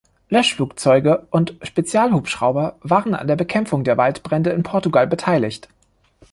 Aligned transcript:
Löschflugzeuge 0.29 1.27
und 1.29 1.57
Spezialhubschrauber 1.61 2.75
waren 2.81 3.13
an 3.13 3.27
der 3.27 3.35
Bekämpfung 3.35 3.83
der 3.83 3.97
Waldbrände 3.97 4.49
in 4.49 4.63
Portugal 4.63 5.05
beteiligt. 5.05 5.69